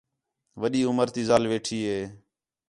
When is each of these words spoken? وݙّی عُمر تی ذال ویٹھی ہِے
وݙّی 0.61 0.81
عُمر 0.89 1.07
تی 1.13 1.21
ذال 1.29 1.43
ویٹھی 1.51 1.79
ہِے 1.87 1.99